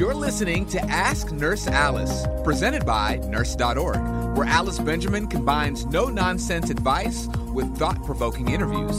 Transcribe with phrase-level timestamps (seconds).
[0.00, 3.98] You're listening to Ask Nurse Alice, presented by Nurse.org,
[4.34, 8.98] where Alice Benjamin combines no nonsense advice with thought provoking interviews.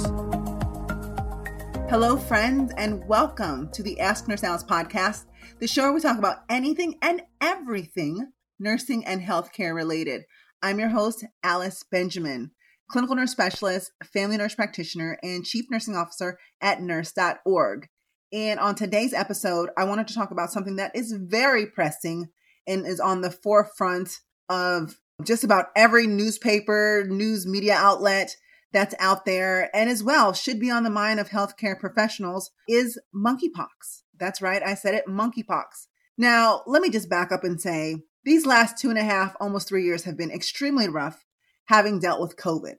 [1.89, 5.25] Hello, friends, and welcome to the Ask Nurse Alice podcast,
[5.57, 10.25] the show where we talk about anything and everything nursing and healthcare related.
[10.61, 12.51] I'm your host, Alice Benjamin,
[12.91, 17.87] clinical nurse specialist, family nurse practitioner, and chief nursing officer at nurse.org.
[18.33, 22.29] And on today's episode, I wanted to talk about something that is very pressing
[22.65, 28.35] and is on the forefront of just about every newspaper, news media outlet
[28.71, 32.97] that's out there, and as well should be on the mind of healthcare professionals is
[33.13, 34.03] monkeypox.
[34.17, 35.87] That's right, I said it monkeypox.
[36.17, 39.67] Now, let me just back up and say these last two and a half, almost
[39.67, 41.25] three years have been extremely rough
[41.65, 42.75] having dealt with COVID.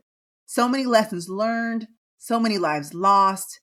[0.46, 3.60] So many lessons learned, so many lives lost,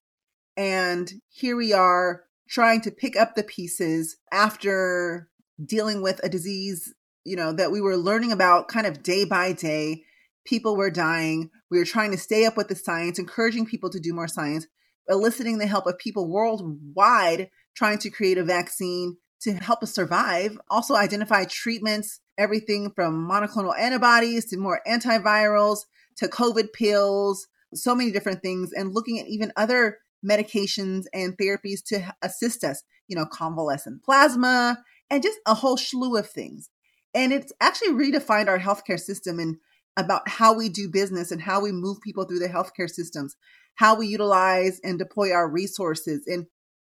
[0.59, 5.29] and here we are trying to pick up the pieces after
[5.65, 6.93] dealing with a disease,
[7.23, 10.03] you know, that we were learning about kind of day by day.
[10.45, 11.49] People were dying.
[11.71, 14.67] We were trying to stay up with the science, encouraging people to do more science,
[15.07, 20.59] eliciting the help of people worldwide trying to create a vaccine to help us survive.
[20.69, 25.85] Also, identify treatments, everything from monoclonal antibodies to more antivirals
[26.17, 31.83] to COVID pills, so many different things, and looking at even other medications and therapies
[31.87, 34.77] to assist us, you know, convalescent plasma
[35.09, 36.69] and just a whole slew of things.
[37.13, 39.57] And it's actually redefined our healthcare system and
[39.97, 43.35] about how we do business and how we move people through the healthcare systems,
[43.75, 46.23] how we utilize and deploy our resources.
[46.27, 46.45] And,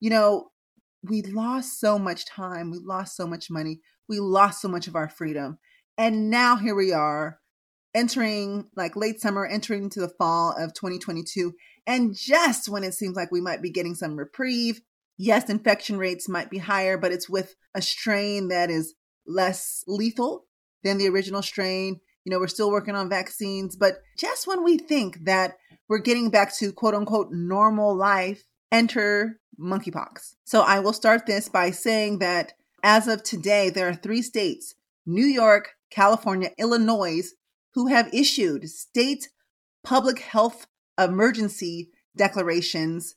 [0.01, 0.51] you know,
[1.03, 4.95] we lost so much time, we lost so much money, we lost so much of
[4.95, 5.59] our freedom.
[5.99, 7.39] And now here we are
[7.95, 11.53] entering like late summer, entering into the fall of 2022.
[11.87, 14.81] And just when it seems like we might be getting some reprieve,
[15.19, 18.95] yes, infection rates might be higher, but it's with a strain that is
[19.27, 20.47] less lethal
[20.85, 22.01] than the original strain.
[22.25, 25.55] You know, we're still working on vaccines, but just when we think that
[25.89, 30.35] we're getting back to quote unquote normal life, enter monkeypox.
[30.45, 34.75] So I will start this by saying that as of today, there are three states
[35.05, 37.23] New York, California, Illinois
[37.75, 39.29] who have issued state
[39.83, 40.67] public health
[40.99, 43.15] emergency declarations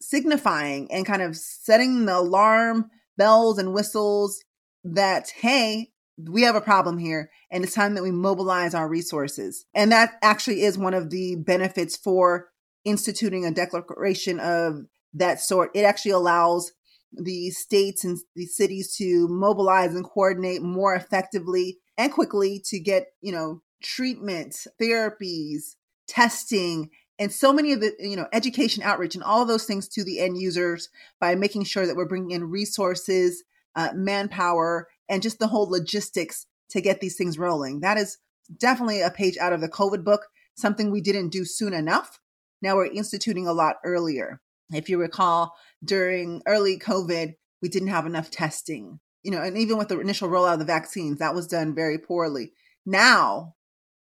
[0.00, 4.42] signifying and kind of setting the alarm bells and whistles
[4.84, 9.66] that, hey, we have a problem here and it's time that we mobilize our resources.
[9.74, 12.48] And that actually is one of the benefits for
[12.84, 14.82] instituting a declaration of
[15.14, 15.70] that sort.
[15.74, 16.72] It actually allows
[17.12, 23.06] the states and the cities to mobilize and coordinate more effectively and quickly to get,
[23.20, 25.76] you know, treatment, therapies,
[26.06, 30.04] testing, and so many of the you know education outreach and all those things to
[30.04, 30.88] the end users
[31.20, 33.42] by making sure that we're bringing in resources
[33.74, 37.80] uh, manpower and just the whole logistics to get these things rolling.
[37.80, 38.18] That is
[38.58, 40.26] definitely a page out of the covid book
[40.56, 42.18] something we didn't do soon enough.
[42.62, 44.40] Now we're instituting a lot earlier.
[44.72, 49.76] If you recall during early covid we didn't have enough testing you know and even
[49.76, 52.52] with the initial rollout of the vaccines that was done very poorly.
[52.84, 53.54] Now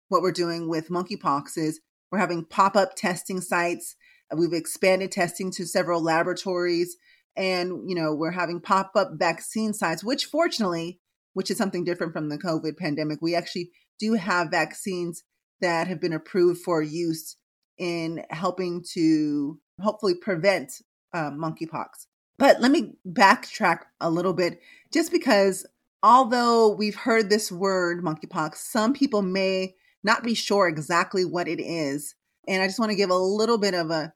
[0.09, 1.81] what we're doing with monkeypox is
[2.15, 3.97] we're having pop up testing sites.
[4.33, 6.95] We've expanded testing to several laboratories.
[7.35, 11.01] And, you know, we're having pop up vaccine sites, which fortunately,
[11.33, 15.23] which is something different from the COVID pandemic, we actually do have vaccines
[15.59, 17.35] that have been approved for use
[17.77, 20.71] in helping to hopefully prevent
[21.13, 22.07] uh, monkeypox.
[22.37, 24.61] But let me backtrack a little bit,
[24.93, 25.65] just because
[26.01, 29.75] although we've heard this word monkeypox, some people may
[30.05, 32.15] not be sure exactly what it is.
[32.47, 34.13] And I just want to give a little bit of a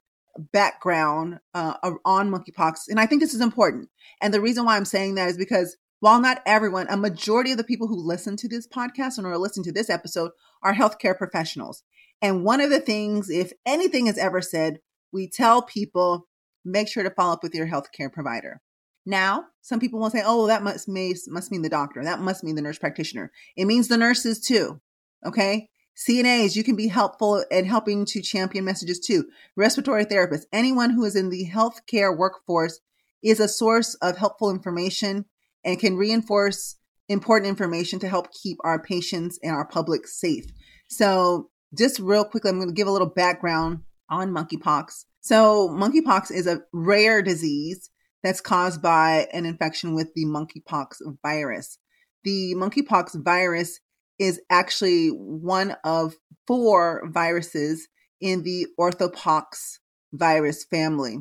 [0.53, 1.73] background uh,
[2.05, 2.81] on monkeypox.
[2.87, 3.89] And I think this is important.
[4.21, 7.57] And the reason why I'm saying that is because while not everyone, a majority of
[7.57, 10.31] the people who listen to this podcast and are listening to this episode
[10.63, 11.83] are healthcare professionals.
[12.21, 14.79] And one of the things, if anything is ever said,
[15.11, 16.27] we tell people
[16.63, 18.61] make sure to follow up with your healthcare provider.
[19.05, 22.03] Now, some people will say, "Oh, that must may, must mean the doctor.
[22.03, 24.81] That must mean the nurse practitioner." It means the nurses too.
[25.25, 29.25] Okay, CNAs, you can be helpful in helping to champion messages too.
[29.57, 32.79] Respiratory therapists, anyone who is in the healthcare workforce
[33.21, 35.25] is a source of helpful information
[35.65, 36.77] and can reinforce
[37.09, 40.45] important information to help keep our patients and our public safe.
[40.87, 43.79] So, just real quickly, I'm going to give a little background
[44.09, 45.03] on monkeypox.
[45.19, 47.89] So, monkeypox is a rare disease
[48.23, 51.77] that's caused by an infection with the monkeypox virus.
[52.23, 53.81] The monkeypox virus
[54.19, 57.87] is actually one of four viruses
[58.19, 59.79] in the orthopox
[60.13, 61.19] virus family.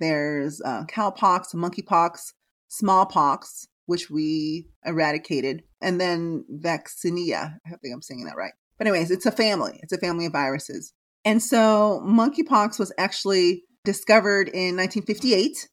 [0.00, 2.32] There's uh, cowpox, monkeypox,
[2.68, 7.56] smallpox, which we eradicated, and then vaccinia.
[7.66, 8.52] I think I'm saying that right.
[8.76, 10.92] But, anyways, it's a family, it's a family of viruses.
[11.24, 15.68] And so, monkeypox was actually discovered in 1958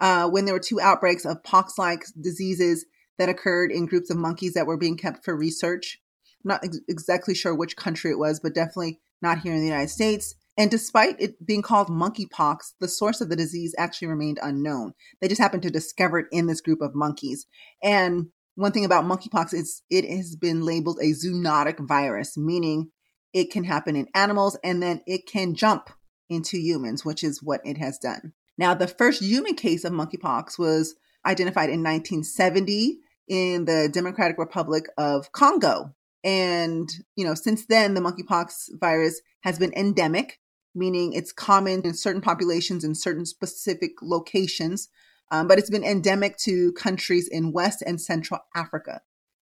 [0.00, 2.86] uh, when there were two outbreaks of pox like diseases
[3.20, 6.00] that occurred in groups of monkeys that were being kept for research.
[6.42, 9.66] I'm not ex- exactly sure which country it was, but definitely not here in the
[9.66, 10.34] United States.
[10.56, 14.94] And despite it being called monkeypox, the source of the disease actually remained unknown.
[15.20, 17.46] They just happened to discover it in this group of monkeys.
[17.82, 22.90] And one thing about monkeypox is it has been labeled a zoonotic virus, meaning
[23.34, 25.90] it can happen in animals and then it can jump
[26.30, 28.32] into humans, which is what it has done.
[28.56, 30.94] Now, the first human case of monkeypox was
[31.26, 33.00] identified in 1970
[33.30, 35.94] in the Democratic Republic of Congo.
[36.24, 40.40] And, you know, since then, the monkeypox virus has been endemic,
[40.74, 44.88] meaning it's common in certain populations in certain specific locations,
[45.30, 49.00] um, but it's been endemic to countries in West and Central Africa.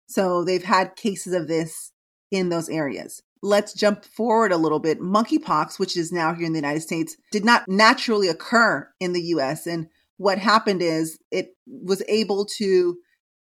[0.09, 1.93] So they've had cases of this
[2.33, 3.23] in those areas.
[3.41, 5.01] Let's jump forward a little bit.
[5.01, 9.23] Monkeypox, which is now here in the United States, did not naturally occur in the
[9.23, 9.65] US.
[9.67, 9.87] And
[10.17, 12.97] what happened is it was able to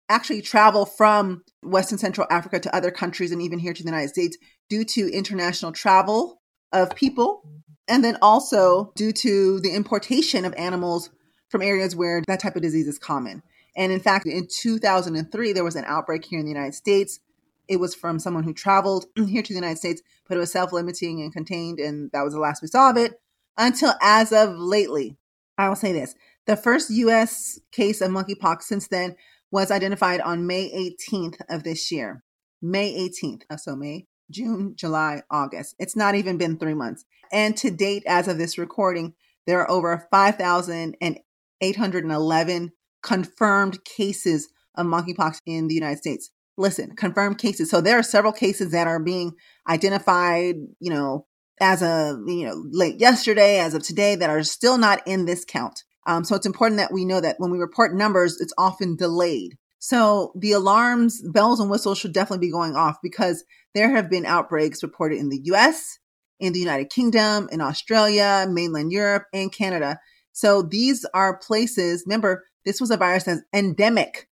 [0.09, 3.89] actually travel from West and Central Africa to other countries and even here to the
[3.89, 4.37] United States
[4.69, 6.41] due to international travel
[6.73, 7.43] of people.
[7.89, 11.11] And then also due to the importation of animals
[11.49, 13.43] from areas where that type of disease is common.
[13.77, 17.21] And in fact, in 2003, there was an outbreak here in the United States.
[17.69, 20.73] It was from someone who traveled here to the United States, but it was self
[20.73, 21.79] limiting and contained.
[21.79, 23.21] And that was the last we saw of it
[23.57, 25.17] until as of lately.
[25.59, 26.15] I will say this
[26.47, 29.17] the first US case of monkeypox since then
[29.53, 32.25] was identified on May 18th of this year.
[32.61, 33.43] May 18th.
[33.51, 35.77] Uh, so May, June, July, August.
[35.79, 37.05] It's not even been three months.
[37.31, 39.15] And to date, as of this recording,
[39.47, 42.73] there are over 5,811
[43.03, 46.31] confirmed cases of monkeypox in the United States.
[46.57, 47.71] Listen, confirmed cases.
[47.71, 49.33] So there are several cases that are being
[49.69, 51.27] identified, you know,
[51.61, 55.45] as of, you know, late yesterday, as of today, that are still not in this
[55.45, 55.83] count.
[56.07, 59.57] Um, so it's important that we know that when we report numbers, it's often delayed.
[59.79, 63.45] So the alarms, bells, and whistles should definitely be going off because
[63.75, 65.99] there have been outbreaks reported in the US,
[66.39, 69.99] in the United Kingdom, in Australia, mainland Europe, and Canada.
[70.33, 74.29] So these are places, remember, this was a virus that's endemic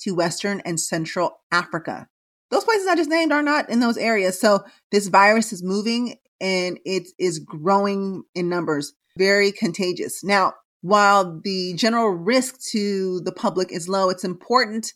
[0.00, 2.08] to Western and Central Africa.
[2.50, 4.40] Those places I just named are not in those areas.
[4.40, 10.24] So this virus is moving and it is growing in numbers, very contagious.
[10.24, 14.94] Now, while the general risk to the public is low, it's important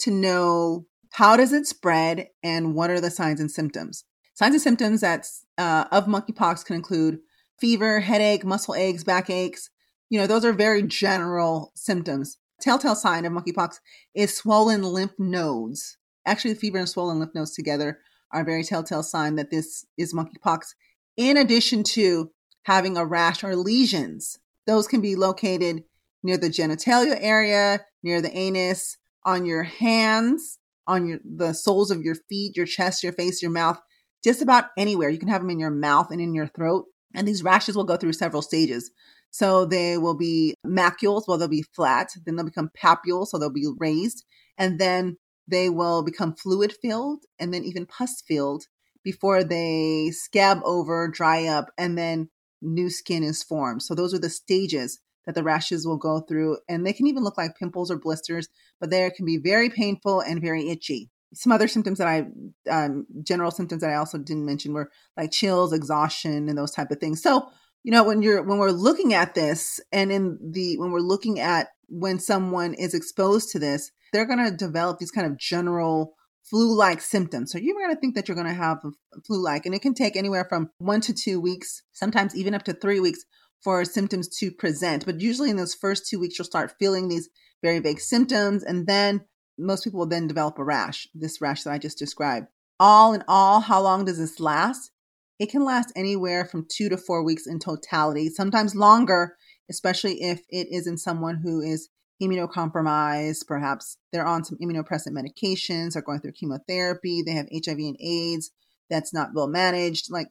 [0.00, 4.04] to know how does it spread and what are the signs and symptoms.
[4.34, 7.18] Signs and symptoms that's uh, of monkeypox can include
[7.58, 9.70] fever, headache, muscle aches, back aches.
[10.10, 12.38] You know, those are very general symptoms.
[12.60, 13.76] Telltale sign of monkeypox
[14.14, 15.96] is swollen lymph nodes.
[16.26, 17.98] Actually, the fever and swollen lymph nodes together
[18.32, 20.74] are a very telltale sign that this is monkeypox.
[21.16, 22.30] In addition to
[22.64, 25.84] having a rash or lesions those can be located
[26.22, 32.02] near the genitalia area, near the anus, on your hands, on your the soles of
[32.02, 33.80] your feet, your chest, your face, your mouth,
[34.22, 35.08] just about anywhere.
[35.08, 36.86] You can have them in your mouth and in your throat.
[37.14, 38.90] And these rashes will go through several stages.
[39.30, 42.10] So they will be macules, well, they'll be flat.
[42.24, 44.24] Then they'll become papules, so they'll be raised.
[44.58, 45.16] And then
[45.48, 48.64] they will become fluid filled and then even pus filled
[49.04, 52.28] before they scab over, dry up, and then
[52.66, 53.82] new skin is formed.
[53.82, 56.58] So those are the stages that the rashes will go through.
[56.68, 58.48] And they can even look like pimples or blisters,
[58.80, 61.10] but they can be very painful and very itchy.
[61.34, 62.26] Some other symptoms that I,
[62.70, 66.90] um, general symptoms that I also didn't mention were like chills, exhaustion, and those type
[66.90, 67.22] of things.
[67.22, 67.48] So,
[67.82, 71.40] you know, when you're, when we're looking at this and in the, when we're looking
[71.40, 76.15] at when someone is exposed to this, they're going to develop these kind of general
[76.48, 77.52] flu like symptoms.
[77.52, 78.78] So you're going to think that you're going to have
[79.26, 82.62] flu like, and it can take anywhere from one to two weeks, sometimes even up
[82.64, 83.24] to three weeks
[83.62, 85.04] for symptoms to present.
[85.04, 87.28] But usually in those first two weeks, you'll start feeling these
[87.62, 89.22] very vague symptoms, and then
[89.58, 92.46] most people will then develop a rash, this rash that I just described.
[92.78, 94.90] All in all, how long does this last?
[95.38, 99.36] It can last anywhere from two to four weeks in totality, sometimes longer,
[99.70, 101.88] especially if it is in someone who is
[102.22, 103.46] immunocompromised.
[103.46, 108.50] Perhaps they're on some immunosuppressant medications, are going through chemotherapy, they have HIV and AIDS
[108.88, 110.10] that's not well managed.
[110.10, 110.28] Like,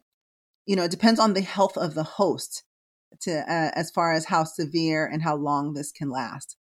[0.66, 2.64] you know, it depends on the health of the host
[3.22, 6.58] to uh, as far as how severe and how long this can last.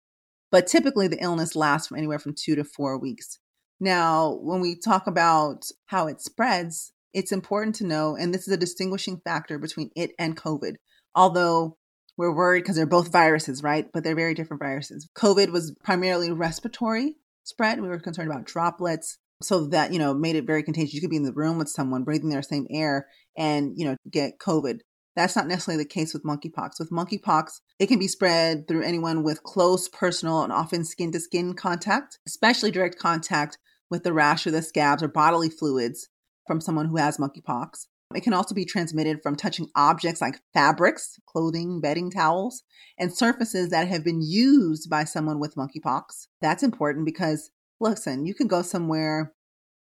[0.52, 3.40] But typically, the illness lasts from anywhere from two to four weeks.
[3.80, 8.54] Now, when we talk about how it spreads, it's important to know, and this is
[8.54, 10.76] a distinguishing factor between it and COVID.
[11.16, 11.78] Although
[12.22, 13.92] we're worried because they're both viruses, right?
[13.92, 15.10] But they're very different viruses.
[15.18, 17.82] COVID was primarily respiratory spread.
[17.82, 19.18] We were concerned about droplets.
[19.42, 20.94] So that, you know, made it very contagious.
[20.94, 23.96] You could be in the room with someone breathing their same air and, you know,
[24.08, 24.82] get COVID.
[25.16, 26.74] That's not necessarily the case with monkeypox.
[26.78, 31.20] With monkeypox, it can be spread through anyone with close personal and often skin to
[31.20, 33.58] skin contact, especially direct contact
[33.90, 36.10] with the rash or the scabs or bodily fluids
[36.46, 37.88] from someone who has monkeypox.
[38.16, 42.64] It can also be transmitted from touching objects like fabrics, clothing, bedding towels,
[42.98, 46.28] and surfaces that have been used by someone with monkeypox.
[46.42, 49.34] That's important because, listen, you can go somewhere,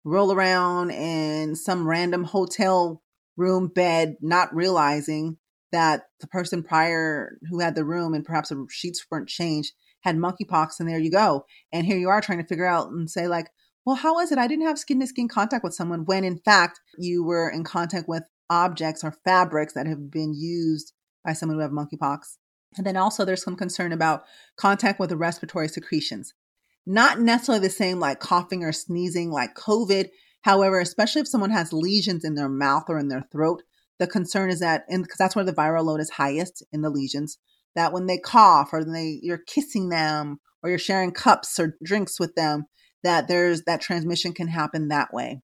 [0.03, 3.01] roll around in some random hotel
[3.37, 5.37] room bed, not realizing
[5.71, 10.15] that the person prior who had the room and perhaps the sheets weren't changed had
[10.15, 11.45] monkeypox, and there you go.
[11.73, 13.47] And here you are trying to figure out and say, like,
[13.85, 16.39] well, how was it I didn't have skin to skin contact with someone when in
[16.39, 21.57] fact you were in contact with objects or fabrics that have been used by someone
[21.57, 22.37] who have monkeypox?
[22.77, 24.23] And then also there's some concern about
[24.57, 26.33] contact with the respiratory secretions.
[26.85, 30.09] Not necessarily the same like coughing or sneezing like COVID,
[30.45, 33.63] However, especially if someone has lesions in their mouth or in their throat,
[33.97, 37.39] the concern is that, because that's where the viral load is highest in the lesions,
[37.73, 42.19] that when they cough or they you're kissing them or you're sharing cups or drinks
[42.19, 42.65] with them,
[43.05, 45.41] that there's that transmission can happen that way.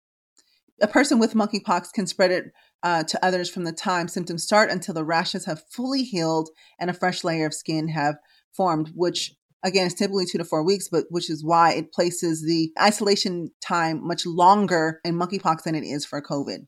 [0.81, 2.45] A person with monkeypox can spread it
[2.83, 6.89] uh, to others from the time symptoms start until the rashes have fully healed and
[6.89, 8.15] a fresh layer of skin have
[8.55, 9.33] formed, which
[9.63, 13.49] Again, it's typically two to four weeks, but which is why it places the isolation
[13.61, 16.67] time much longer in monkeypox than it is for COVID.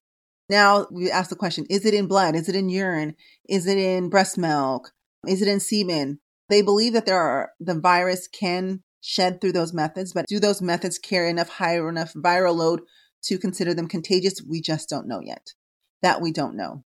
[0.50, 2.36] Now we ask the question, is it in blood?
[2.36, 3.16] Is it in urine?
[3.48, 4.94] Is it in breast milk?
[5.28, 6.20] Is it in semen?
[6.50, 10.62] They believe that there are, the virus can shed through those methods, but do those
[10.62, 12.82] methods carry enough high enough viral load
[13.24, 14.42] to consider them contagious?
[14.48, 15.54] We just don't know yet.
[16.02, 16.84] That we don't know.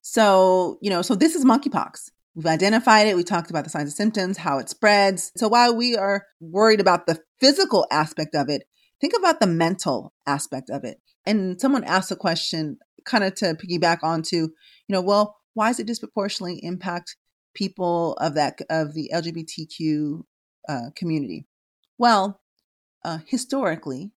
[0.00, 2.10] So, you know, so this is monkeypox.
[2.34, 3.16] We've identified it.
[3.16, 5.30] We talked about the signs and symptoms, how it spreads.
[5.36, 8.62] So while we are worried about the physical aspect of it,
[9.00, 10.98] think about the mental aspect of it.
[11.26, 14.50] And someone asked a question kind of to piggyback onto, you
[14.88, 17.16] know, well, why does it disproportionately impact
[17.54, 20.22] people of that of the LGBTQ
[20.68, 21.47] uh, community?
[21.98, 22.40] Well,
[23.04, 24.12] uh, historically,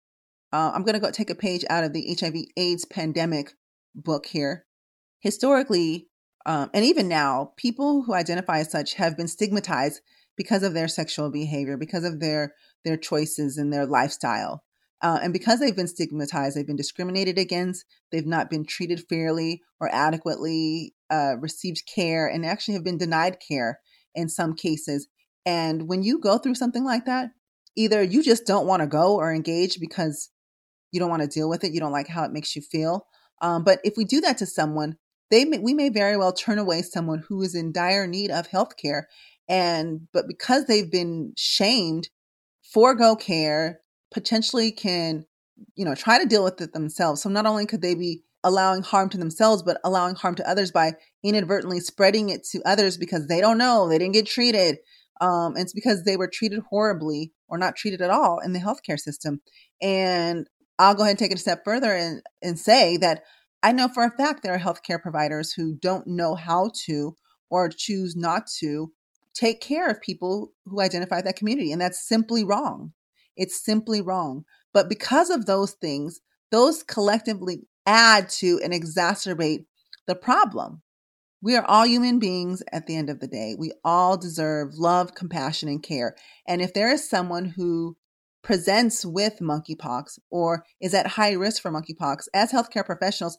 [0.53, 3.55] uh, I'm going to go take a page out of the HIV/AIDS pandemic
[3.95, 4.67] book here.
[5.21, 6.09] Historically,
[6.45, 10.01] um, and even now, people who identify as such have been stigmatized
[10.37, 12.55] because of their sexual behavior, because of their
[12.85, 14.65] their choices and their lifestyle.
[15.01, 19.63] Uh, and because they've been stigmatized, they've been discriminated against, they've not been treated fairly
[19.81, 23.79] or adequately, uh, received care, and actually have been denied care
[24.15, 25.07] in some cases.
[25.47, 27.31] And when you go through something like that,
[27.77, 30.31] either you just don't want to go or engage because
[30.91, 33.07] you don't want to deal with it, you don't like how it makes you feel.
[33.41, 34.97] Um, but if we do that to someone,
[35.31, 38.47] they may, we may very well turn away someone who is in dire need of
[38.47, 39.09] health care
[39.49, 42.09] and but because they've been shamed
[42.73, 43.81] forego care
[44.13, 45.25] potentially can
[45.75, 48.83] you know try to deal with it themselves so not only could they be allowing
[48.83, 50.93] harm to themselves but allowing harm to others by
[51.25, 54.79] inadvertently spreading it to others because they don't know they didn't get treated
[55.21, 58.99] um, it's because they were treated horribly or not treated at all in the healthcare
[58.99, 59.41] system
[59.81, 63.23] and i'll go ahead and take it a step further and, and say that
[63.63, 67.17] I know for a fact there are healthcare providers who don't know how to
[67.51, 68.93] or choose not to
[69.35, 71.73] take care of people who identify that community.
[71.73, 72.93] And that's simply wrong.
[73.37, 74.45] It's simply wrong.
[74.73, 79.67] But because of those things, those collectively add to and exacerbate
[80.07, 80.83] the problem.
[81.41, 83.55] We are all human beings at the end of the day.
[83.57, 86.17] We all deserve love, compassion, and care.
[86.47, 87.97] And if there is someone who
[88.43, 93.39] presents with monkeypox or is at high risk for monkeypox, as healthcare professionals,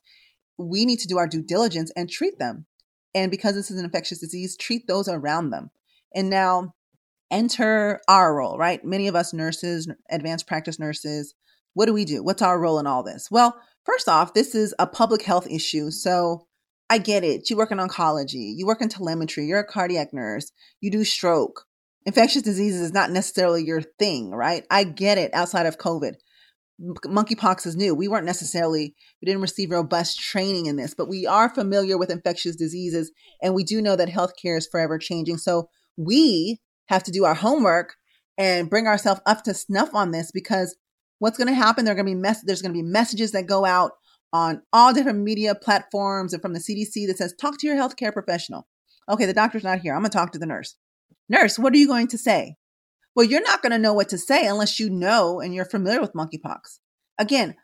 [0.57, 2.65] we need to do our due diligence and treat them.
[3.13, 5.71] And because this is an infectious disease, treat those around them.
[6.15, 6.73] And now
[7.31, 8.83] enter our role, right?
[8.83, 11.33] Many of us nurses, advanced practice nurses,
[11.73, 12.23] what do we do?
[12.23, 13.29] What's our role in all this?
[13.29, 15.91] Well, first off, this is a public health issue.
[15.91, 16.47] So
[16.89, 17.49] I get it.
[17.49, 21.65] You work in oncology, you work in telemetry, you're a cardiac nurse, you do stroke,
[22.05, 24.65] infectious diseases is not necessarily your thing, right?
[24.71, 26.13] I get it outside of COVID.
[27.05, 27.93] monkeypox is new.
[27.93, 32.09] We weren't necessarily, we didn't receive robust training in this, but we are familiar with
[32.09, 35.37] infectious diseases and we do know that healthcare is forever changing.
[35.37, 37.95] So we have to do our homework
[38.37, 40.75] and bring ourselves up to snuff on this because
[41.19, 41.85] what's going to happen?
[41.85, 43.91] There are going to be mess- there's going to be messages that go out
[44.31, 48.13] on all different media platforms and from the CDC that says, talk to your healthcare
[48.13, 48.67] professional.
[49.09, 49.93] Okay, the doctor's not here.
[49.93, 50.75] I'm going to talk to the nurse.
[51.29, 52.55] Nurse, what are you going to say?
[53.15, 55.99] Well, you're not going to know what to say unless you know and you're familiar
[55.99, 56.79] with monkeypox.
[57.17, 57.55] Again,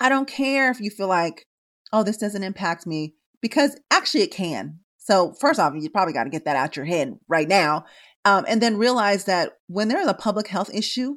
[0.00, 1.46] I don't care if you feel like,
[1.92, 4.80] oh, this doesn't impact me, because actually it can.
[4.96, 7.84] So, first off, you probably got to get that out your head right now.
[8.24, 11.16] Um, and then realize that when there is a public health issue,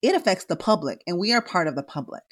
[0.00, 2.22] it affects the public, and we are part of the public.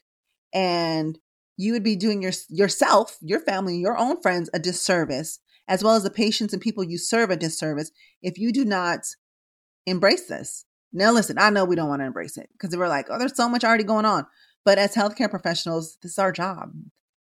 [0.54, 1.18] And
[1.56, 5.94] you would be doing your, yourself, your family, your own friends a disservice, as well
[5.94, 7.90] as the patients and people you serve a disservice
[8.22, 9.00] if you do not
[9.86, 10.64] embrace this.
[10.92, 13.36] Now, listen, I know we don't want to embrace it because we're like, oh, there's
[13.36, 14.26] so much already going on.
[14.64, 16.72] But as healthcare professionals, this is our job.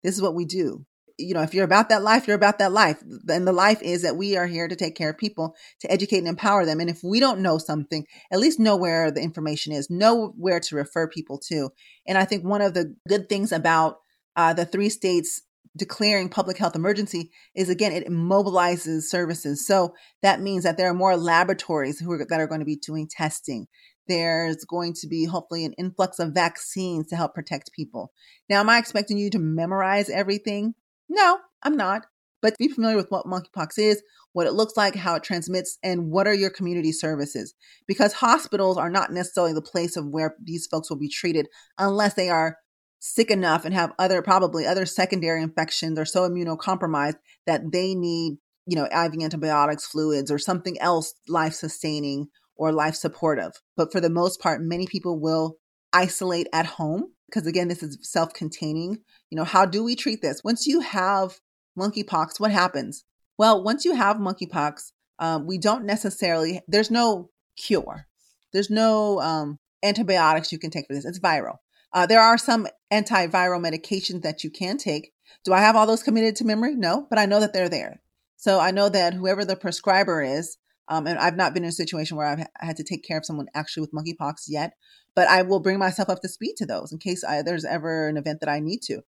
[0.02, 0.87] This is what we do.
[1.18, 3.02] You know, if you're about that life, you're about that life.
[3.28, 6.18] And the life is that we are here to take care of people, to educate
[6.18, 6.78] and empower them.
[6.78, 10.61] And if we don't know something, at least know where the information is, know where
[10.61, 11.71] to refer people to.
[12.06, 13.99] And I think one of the good things about
[14.37, 15.43] uh, the three states
[15.76, 19.66] declaring public health emergency is again it mobilizes services.
[19.66, 22.76] So that means that there are more laboratories who are, that are going to be
[22.76, 23.66] doing testing.
[24.09, 28.12] There's going to be hopefully an influx of vaccines to help protect people.
[28.49, 30.75] Now am i expecting you to memorize everything?
[31.09, 32.07] No i'm not.
[32.43, 34.02] But be familiar with what monkeypox is
[34.37, 37.55] what it looks like how it transmits and what are your community services.
[37.87, 42.12] Because hospitals are not necessarily the place of where these folks will be treated unless
[42.14, 42.59] they are
[43.06, 48.38] sick enough and have other probably other secondary infections or so immunocompromised that they need
[48.66, 54.00] you know IV antibiotics fluids or something else life sustaining or life supportive but for
[54.00, 55.56] the most part many people will
[55.92, 58.98] isolate at home because again this is self-containing.
[59.30, 60.42] You know how do we treat this?
[60.44, 61.38] Once you have
[61.78, 63.04] monkeypox what happens?
[63.38, 68.07] Well once you have monkeypox um, we don't necessarily there's no cure.
[68.52, 71.04] There's no um, antibiotics you can take for this.
[71.04, 71.59] It's viral
[71.92, 75.12] uh, there are some antiviral medications that you can take.
[75.44, 76.75] Do I have all those committed to memory?
[76.75, 78.01] No, but I know that they're there.
[78.37, 81.72] So I know that whoever the prescriber is, um, and I've not been in a
[81.72, 84.75] situation where I've had to take care of someone actually with monkeypox yet,
[85.14, 88.09] but I will bring myself up to speed to those in case I, there's ever
[88.09, 89.01] an event that I need to.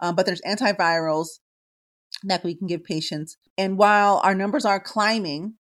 [0.00, 1.38] Um, but there's antivirals
[2.24, 3.36] that we can give patients.
[3.56, 5.54] And while our numbers are climbing,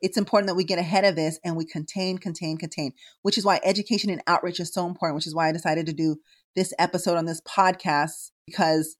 [0.00, 3.44] it's important that we get ahead of this and we contain, contain, contain, which is
[3.44, 6.16] why education and outreach is so important, which is why I decided to do
[6.56, 8.96] this episode on this podcast because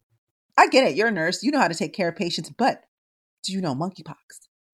[0.56, 0.96] I get it.
[0.96, 2.82] You're a nurse, you know how to take care of patients, but
[3.42, 4.14] do you know monkeypox?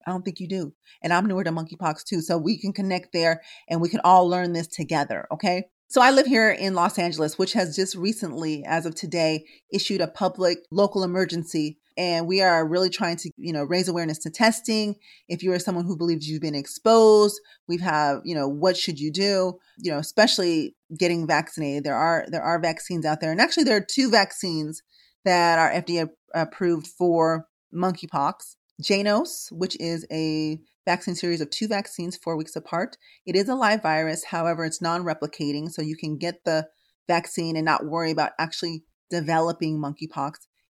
[0.05, 0.73] I don't think you do.
[1.03, 2.21] And I'm newer to monkeypox too.
[2.21, 5.27] So we can connect there and we can all learn this together.
[5.31, 5.65] Okay.
[5.89, 10.01] So I live here in Los Angeles, which has just recently, as of today, issued
[10.01, 14.29] a public local emergency and we are really trying to you know raise awareness to
[14.29, 14.95] testing.
[15.27, 18.99] If you are someone who believes you've been exposed we've have you know what should
[18.99, 19.57] you do?
[19.79, 21.83] You know especially getting vaccinated.
[21.83, 24.83] There are there are vaccines out there and actually there are two vaccines
[25.25, 32.15] that are fda approved for monkeypox Jynneos which is a vaccine series of two vaccines
[32.15, 32.97] four weeks apart.
[33.25, 36.67] It is a live virus however it's non-replicating so you can get the
[37.07, 40.33] vaccine and not worry about actually developing monkeypox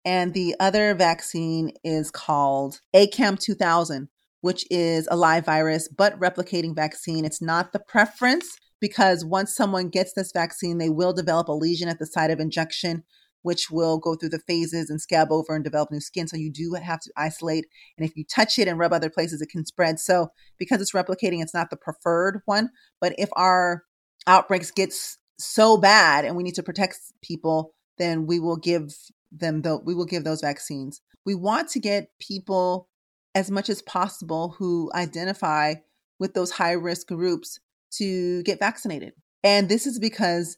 [0.04, 4.08] and the other vaccine is called ACAM 2000,
[4.40, 7.24] which is a live virus but replicating vaccine.
[7.24, 11.88] It's not the preference because once someone gets this vaccine, they will develop a lesion
[11.88, 13.02] at the site of injection,
[13.42, 16.28] which will go through the phases and scab over and develop new skin.
[16.28, 17.66] So you do have to isolate.
[17.96, 19.98] And if you touch it and rub other places, it can spread.
[19.98, 22.70] So because it's replicating, it's not the preferred one.
[23.00, 23.82] But if our
[24.26, 24.92] outbreaks get
[25.38, 28.94] so bad and we need to protect people, then we will give
[29.30, 31.00] them though we will give those vaccines.
[31.24, 32.88] We want to get people
[33.34, 35.74] as much as possible who identify
[36.18, 37.60] with those high risk groups
[37.92, 39.12] to get vaccinated.
[39.44, 40.56] And this is because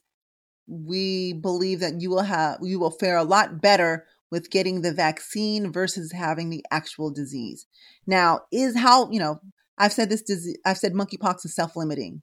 [0.66, 4.92] we believe that you will have you will fare a lot better with getting the
[4.92, 7.66] vaccine versus having the actual disease.
[8.06, 9.40] Now, is how, you know,
[9.76, 12.22] I've said this disease, I've said monkeypox is self-limiting.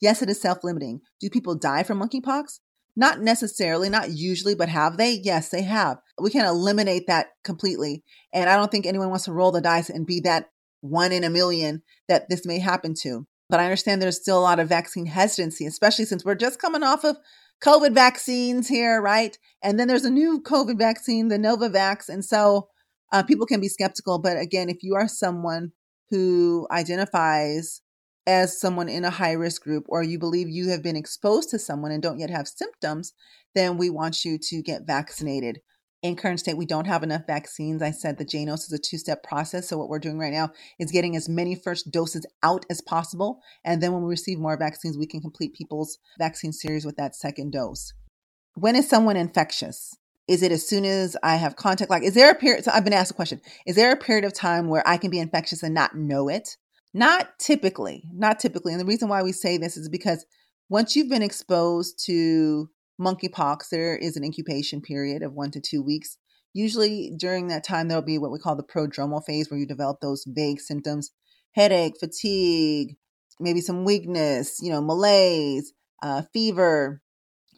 [0.00, 1.00] Yes, it is self-limiting.
[1.20, 2.60] Do people die from monkeypox?
[2.94, 5.12] Not necessarily, not usually, but have they?
[5.22, 5.98] Yes, they have.
[6.20, 8.04] We can eliminate that completely.
[8.32, 10.50] And I don't think anyone wants to roll the dice and be that
[10.82, 13.26] one in a million that this may happen to.
[13.48, 16.82] But I understand there's still a lot of vaccine hesitancy, especially since we're just coming
[16.82, 17.16] off of
[17.62, 19.38] COVID vaccines here, right?
[19.62, 22.08] And then there's a new COVID vaccine, the Novavax.
[22.08, 22.68] And so
[23.12, 24.18] uh, people can be skeptical.
[24.18, 25.72] But again, if you are someone
[26.10, 27.80] who identifies
[28.26, 31.58] as someone in a high risk group or you believe you have been exposed to
[31.58, 33.12] someone and don't yet have symptoms,
[33.54, 35.60] then we want you to get vaccinated.
[36.02, 37.80] In current state, we don't have enough vaccines.
[37.80, 39.68] I said the Jynneos is a two step process.
[39.68, 43.40] So, what we're doing right now is getting as many first doses out as possible.
[43.64, 47.14] And then, when we receive more vaccines, we can complete people's vaccine series with that
[47.14, 47.92] second dose.
[48.54, 49.96] When is someone infectious?
[50.26, 51.90] Is it as soon as I have contact?
[51.90, 52.64] Like, is there a period?
[52.64, 55.10] So, I've been asked a question Is there a period of time where I can
[55.10, 56.56] be infectious and not know it?
[56.92, 58.72] Not typically, not typically.
[58.72, 60.24] And the reason why we say this is because
[60.68, 62.68] once you've been exposed to
[63.00, 66.16] monkeypox, there is an incubation period of one to two weeks.
[66.52, 70.00] Usually during that time, there'll be what we call the prodromal phase where you develop
[70.00, 71.10] those vague symptoms
[71.52, 72.96] headache, fatigue,
[73.40, 77.02] maybe some weakness, you know, malaise, uh, fever.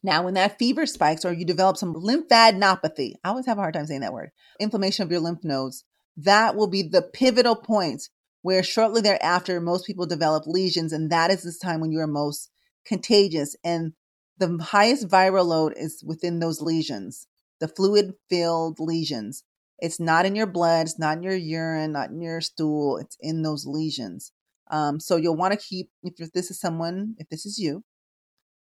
[0.03, 3.75] Now, when that fever spikes or you develop some lymphadenopathy, I always have a hard
[3.75, 5.85] time saying that word, inflammation of your lymph nodes,
[6.16, 8.09] that will be the pivotal point
[8.44, 10.92] where shortly thereafter, most people develop lesions.
[10.92, 12.50] And that is this time when you are most
[12.85, 13.57] contagious.
[13.64, 13.94] And
[14.37, 17.26] the highest viral load is within those lesions,
[17.59, 19.44] the fluid filled lesions.
[19.78, 23.16] It's not in your blood, it's not in your urine, not in your stool, it's
[23.18, 24.30] in those lesions.
[24.70, 27.83] Um, so you'll want to keep, if this is someone, if this is you,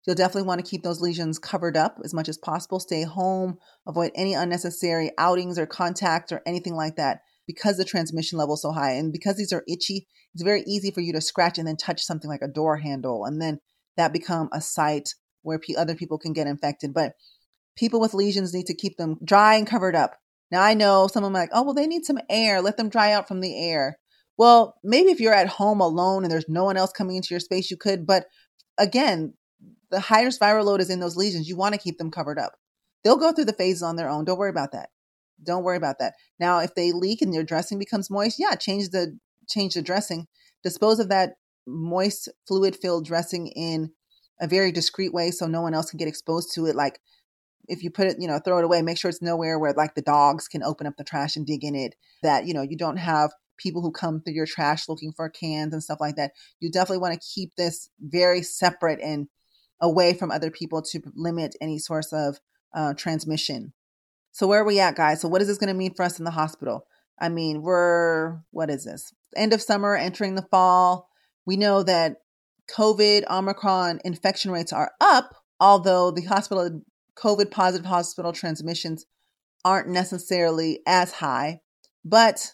[0.05, 2.79] you'll definitely want to keep those lesions covered up as much as possible.
[2.79, 7.21] Stay home, avoid any unnecessary outings or contact or anything like that
[7.53, 8.93] because the transmission level is so high.
[8.93, 12.01] And because these are itchy, it's very easy for you to scratch and then touch
[12.01, 13.25] something like a door handle.
[13.25, 13.59] And then
[13.97, 16.93] that become a site where other people can get infected.
[16.93, 17.13] But
[17.75, 20.15] people with lesions need to keep them dry and covered up.
[20.49, 22.61] Now I know some of them are like, oh well, they need some air.
[22.61, 23.97] Let them dry out from the air.
[24.37, 27.39] Well, maybe if you're at home alone and there's no one else coming into your
[27.41, 28.07] space, you could.
[28.07, 28.25] But
[28.77, 29.33] again,
[29.89, 31.47] the highest viral load is in those lesions.
[31.49, 32.53] You want to keep them covered up.
[33.03, 34.25] They'll go through the phases on their own.
[34.25, 34.89] Don't worry about that.
[35.43, 36.13] Don't worry about that.
[36.39, 39.17] Now, if they leak and your dressing becomes moist, yeah, change the
[39.49, 40.27] change the dressing.
[40.63, 41.33] Dispose of that
[41.67, 43.91] moist fluid filled dressing in
[44.39, 46.75] a very discreet way so no one else can get exposed to it.
[46.75, 46.99] Like
[47.67, 49.95] if you put it, you know, throw it away, make sure it's nowhere where like
[49.95, 51.95] the dogs can open up the trash and dig in it.
[52.23, 55.73] That, you know, you don't have people who come through your trash looking for cans
[55.73, 56.31] and stuff like that.
[56.59, 59.27] You definitely want to keep this very separate and
[59.79, 62.39] away from other people to limit any source of
[62.73, 63.73] uh, transmission.
[64.31, 65.21] So where are we at, guys?
[65.21, 66.85] So what is this going to mean for us in the hospital?
[67.19, 69.13] I mean, we're what is this?
[69.35, 71.09] End of summer, entering the fall.
[71.45, 72.17] We know that
[72.75, 76.81] COVID, Omicron infection rates are up, although the hospital
[77.17, 79.05] COVID positive hospital transmissions
[79.63, 81.59] aren't necessarily as high.
[82.03, 82.53] But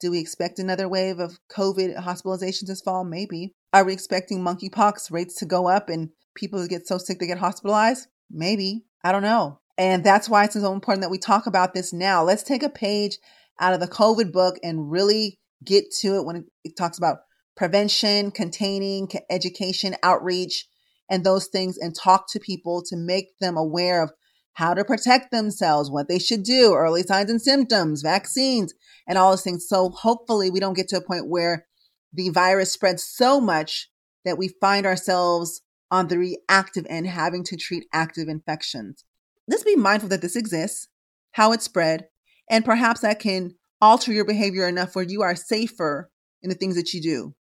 [0.00, 3.04] do we expect another wave of COVID hospitalizations this fall?
[3.04, 3.54] Maybe.
[3.72, 7.38] Are we expecting monkeypox rates to go up and people get so sick they get
[7.38, 8.08] hospitalized?
[8.30, 8.84] Maybe.
[9.04, 9.60] I don't know.
[9.80, 12.22] And that's why it's so important that we talk about this now.
[12.22, 13.16] Let's take a page
[13.58, 17.20] out of the COVID book and really get to it when it talks about
[17.56, 20.66] prevention, containing, education, outreach,
[21.08, 24.12] and those things, and talk to people to make them aware of
[24.52, 28.74] how to protect themselves, what they should do, early signs and symptoms, vaccines,
[29.08, 29.66] and all those things.
[29.66, 31.64] So hopefully we don't get to a point where
[32.12, 33.88] the virus spreads so much
[34.26, 39.06] that we find ourselves on the reactive end having to treat active infections.
[39.50, 40.88] Let's be mindful that this exists,
[41.32, 42.08] how it spread,
[42.48, 46.10] and perhaps that can alter your behavior enough where you are safer
[46.42, 47.34] in the things that you do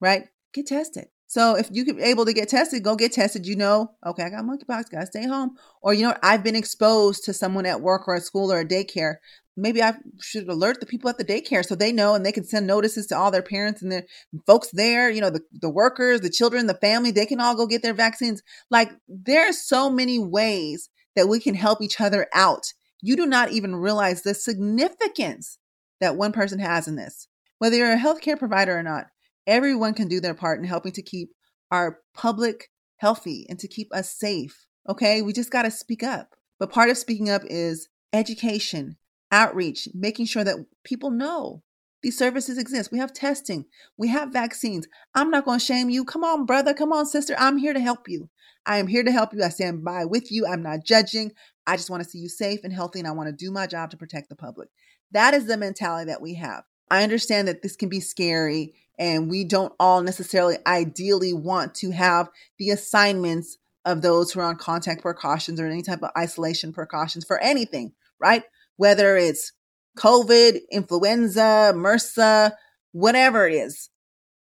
[0.00, 0.24] right?
[0.52, 1.06] Get tested.
[1.28, 3.46] So if you can able to get tested, go get tested.
[3.46, 5.56] You know, okay, I got monkeypox, gotta stay home.
[5.82, 8.64] Or you know, I've been exposed to someone at work or at school or a
[8.64, 9.16] daycare.
[9.56, 12.44] Maybe I should alert the people at the daycare so they know and they can
[12.44, 14.04] send notices to all their parents and their
[14.46, 17.66] folks there, you know, the, the workers, the children, the family, they can all go
[17.66, 18.42] get their vaccines.
[18.70, 22.72] Like there's so many ways that we can help each other out.
[23.00, 25.58] You do not even realize the significance
[26.00, 27.26] that one person has in this.
[27.58, 29.06] Whether you're a healthcare provider or not,
[29.46, 31.30] Everyone can do their part in helping to keep
[31.70, 34.66] our public healthy and to keep us safe.
[34.88, 36.34] Okay, we just got to speak up.
[36.58, 38.96] But part of speaking up is education,
[39.30, 41.62] outreach, making sure that people know
[42.02, 42.90] these services exist.
[42.90, 44.88] We have testing, we have vaccines.
[45.14, 46.04] I'm not going to shame you.
[46.04, 46.74] Come on, brother.
[46.74, 47.34] Come on, sister.
[47.38, 48.28] I'm here to help you.
[48.66, 49.42] I am here to help you.
[49.42, 50.46] I stand by with you.
[50.46, 51.32] I'm not judging.
[51.66, 53.66] I just want to see you safe and healthy, and I want to do my
[53.66, 54.68] job to protect the public.
[55.12, 56.64] That is the mentality that we have.
[56.90, 61.90] I understand that this can be scary and we don't all necessarily ideally want to
[61.90, 66.72] have the assignments of those who are on contact precautions or any type of isolation
[66.72, 68.42] precautions for anything, right?
[68.76, 69.52] Whether it's
[69.98, 72.52] COVID, influenza, MRSA,
[72.92, 73.90] whatever it is.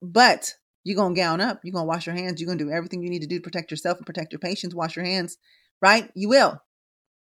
[0.01, 0.53] But
[0.84, 1.62] you're going to gown up.
[1.63, 2.39] You're going to wash your hands.
[2.39, 4.39] You're going to do everything you need to do to protect yourself and protect your
[4.39, 4.76] patients.
[4.76, 5.38] Wash your hands,
[5.82, 6.10] right?
[6.15, 6.62] You will.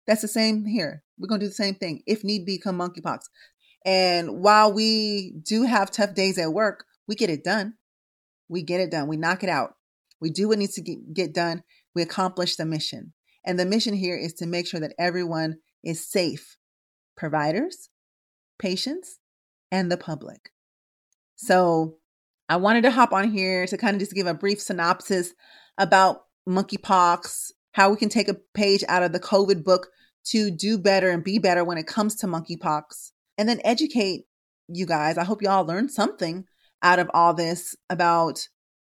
[0.07, 1.03] That's the same here.
[1.19, 2.03] We're going to do the same thing.
[2.07, 3.21] If need be, come monkeypox.
[3.85, 7.75] And while we do have tough days at work, we get it done.
[8.49, 9.09] We get it done.
[9.09, 9.75] We knock it out.
[10.21, 11.63] We do what needs to get done.
[11.95, 13.13] We accomplish the mission.
[13.45, 16.57] And the mission here is to make sure that everyone is safe
[17.17, 17.89] providers,
[18.59, 19.19] patients,
[19.71, 20.51] and the public.
[21.37, 21.97] So
[22.51, 25.33] I wanted to hop on here to kind of just give a brief synopsis
[25.79, 29.87] about monkeypox, how we can take a page out of the COVID book
[30.31, 34.25] to do better and be better when it comes to monkeypox, and then educate
[34.67, 35.17] you guys.
[35.17, 36.45] I hope you all learned something
[36.83, 38.49] out of all this about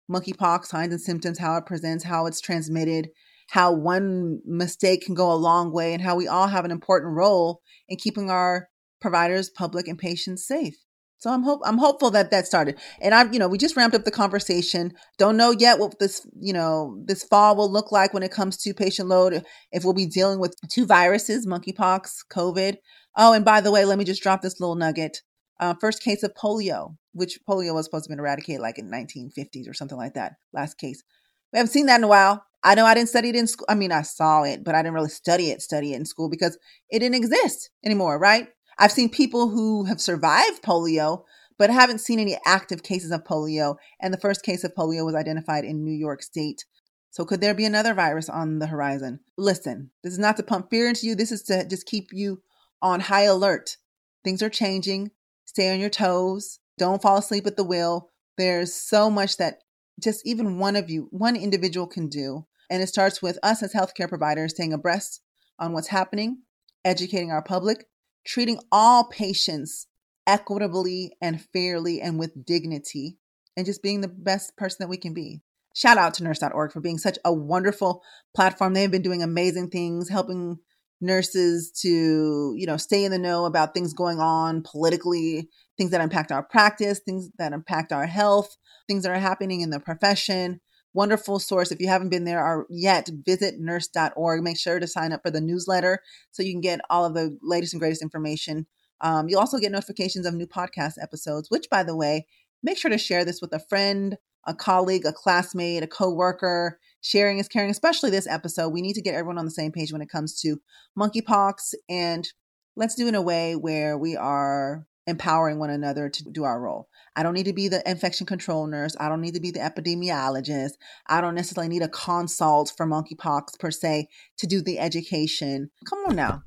[0.09, 3.09] monkeypox signs and symptoms, how it presents, how it's transmitted,
[3.49, 7.13] how one mistake can go a long way, and how we all have an important
[7.13, 8.69] role in keeping our
[9.01, 10.77] providers, public, and patients safe.
[11.19, 12.79] So I'm hope I'm hopeful that that started.
[13.01, 14.93] And I'm, you know, we just ramped up the conversation.
[15.17, 18.55] Don't know yet what this, you know, this fall will look like when it comes
[18.57, 19.43] to patient load.
[19.71, 22.77] If we'll be dealing with two viruses, monkeypox, COVID.
[23.17, 25.21] Oh, and by the way, let me just drop this little nugget.
[25.59, 29.69] Uh, first case of polio, which polio was supposed to be eradicated like in 1950s
[29.69, 30.33] or something like that.
[30.53, 31.03] Last case.
[31.51, 32.45] We haven't seen that in a while.
[32.63, 33.65] I know I didn't study it in school.
[33.67, 36.29] I mean, I saw it, but I didn't really study it, study it in school
[36.29, 36.57] because
[36.89, 38.47] it didn't exist anymore, right?
[38.79, 41.25] I've seen people who have survived polio,
[41.57, 43.75] but haven't seen any active cases of polio.
[43.99, 46.63] And the first case of polio was identified in New York State.
[47.11, 49.19] So, could there be another virus on the horizon?
[49.37, 51.15] Listen, this is not to pump fear into you.
[51.15, 52.41] This is to just keep you
[52.81, 53.75] on high alert.
[54.23, 55.11] Things are changing.
[55.43, 56.59] Stay on your toes.
[56.77, 58.09] Don't fall asleep at the wheel.
[58.37, 59.59] There's so much that
[60.01, 62.45] just even one of you, one individual can do.
[62.69, 65.21] And it starts with us as healthcare providers staying abreast
[65.57, 66.43] on what's happening,
[66.85, 67.85] educating our public,
[68.29, 69.87] treating all patients
[70.27, 73.17] equitably and fairly and with dignity,
[73.57, 75.41] and just being the best person that we can be.
[75.75, 78.03] Shout out to nurse.org for being such a wonderful
[78.35, 78.73] platform.
[78.73, 80.59] They've been doing amazing things, helping
[81.01, 86.01] nurses to, you know, stay in the know about things going on politically, things that
[86.01, 88.55] impact our practice, things that impact our health,
[88.87, 90.59] things that are happening in the profession
[90.93, 91.71] wonderful source.
[91.71, 94.43] If you haven't been there or yet, visit nurse.org.
[94.43, 95.99] Make sure to sign up for the newsletter
[96.31, 98.65] so you can get all of the latest and greatest information.
[99.01, 102.25] Um, you'll also get notifications of new podcast episodes, which, by the way,
[102.63, 106.79] make sure to share this with a friend, a colleague, a classmate, a coworker.
[107.01, 108.69] Sharing is caring, especially this episode.
[108.69, 110.57] We need to get everyone on the same page when it comes to
[110.97, 112.27] monkeypox, and
[112.75, 116.59] let's do it in a way where we are empowering one another to do our
[116.59, 116.87] role.
[117.15, 118.95] I don't need to be the infection control nurse.
[118.99, 120.73] I don't need to be the epidemiologist.
[121.07, 125.71] I don't necessarily need a consult for monkeypox per se to do the education.
[125.89, 126.43] Come on now.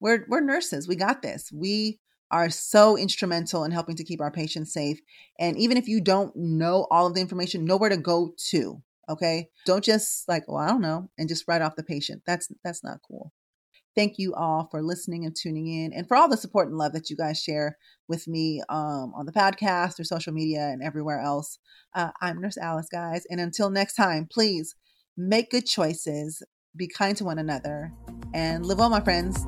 [0.00, 0.88] We're we're nurses.
[0.88, 1.50] We got this.
[1.52, 4.98] We are so instrumental in helping to keep our patients safe.
[5.38, 8.82] And even if you don't know all of the information, know where to go to.
[9.08, 9.48] Okay.
[9.66, 12.22] Don't just like, well, I don't know, and just write off the patient.
[12.26, 13.32] That's that's not cool.
[13.94, 16.92] Thank you all for listening and tuning in and for all the support and love
[16.92, 17.76] that you guys share
[18.08, 21.58] with me um, on the podcast or social media and everywhere else.
[21.94, 23.24] Uh, I'm Nurse Alice, guys.
[23.28, 24.74] And until next time, please
[25.16, 26.42] make good choices,
[26.74, 27.92] be kind to one another,
[28.32, 29.44] and live well, my friends.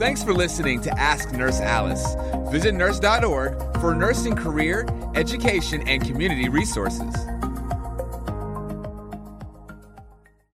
[0.00, 2.16] Thanks for listening to Ask Nurse Alice.
[2.50, 7.14] Visit nurse.org for nursing career, education, and community resources.